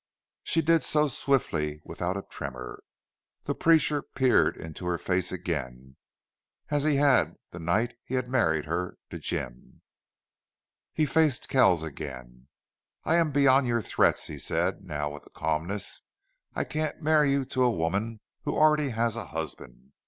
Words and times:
She 0.41 0.63
did 0.63 0.81
so, 0.81 1.07
swiftly, 1.07 1.79
without 1.85 2.17
a 2.17 2.23
tremor. 2.23 2.81
The 3.43 3.53
preacher 3.53 4.01
peered 4.01 4.57
into 4.57 4.87
her 4.87 4.97
face 4.97 5.31
again, 5.31 5.95
as 6.69 6.83
he 6.85 6.95
had 6.95 7.25
upon 7.27 7.37
the 7.51 7.59
night 7.59 7.93
he 8.03 8.15
had 8.15 8.27
married 8.27 8.65
her 8.65 8.97
to 9.11 9.19
Jim. 9.19 9.83
He 10.91 11.05
faced 11.05 11.49
Kells 11.49 11.83
again. 11.83 12.47
"I 13.03 13.17
am 13.17 13.31
beyond 13.31 13.67
your 13.67 13.83
threats," 13.83 14.25
he 14.25 14.39
said, 14.39 14.83
now 14.83 15.11
with 15.11 15.31
calmness. 15.35 16.01
"I 16.55 16.63
can't 16.63 17.03
marry 17.03 17.29
you 17.29 17.45
to 17.45 17.61
a 17.61 17.69
woman 17.69 18.21
who 18.41 18.55
already 18.55 18.89
has 18.89 19.15
a 19.15 19.25
husband.... 19.27 19.91